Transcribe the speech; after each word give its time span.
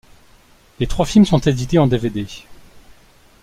Les 0.79 0.87
trois 0.87 1.05
films 1.05 1.25
sont 1.27 1.37
édités 1.37 1.77
en 1.77 1.85
dvd. 1.85 2.25